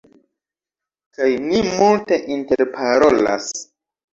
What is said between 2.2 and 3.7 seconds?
interparolas